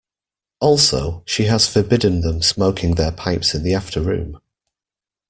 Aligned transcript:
Also, 0.59 1.21
she 1.27 1.43
has 1.43 1.67
forbidden 1.71 2.21
them 2.21 2.41
smoking 2.41 2.95
their 2.95 3.11
pipes 3.11 3.53
in 3.53 3.61
the 3.61 3.75
after-room. 3.75 4.39